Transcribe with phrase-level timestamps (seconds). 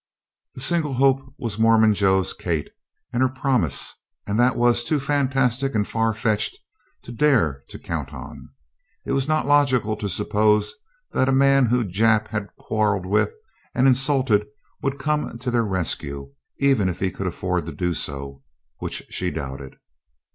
[0.55, 2.71] The single hope was Mormon Joe's Kate
[3.13, 3.93] and her promise,
[4.25, 6.57] and that was too fantastic and farfetched
[7.03, 8.49] to dare count on.
[9.05, 10.73] It was not logical to suppose
[11.11, 13.31] that a man whom Jap had quarreled with
[13.75, 14.47] and insulted
[14.81, 18.41] would come to their rescue even if he could afford to do so,
[18.79, 19.75] which she doubted.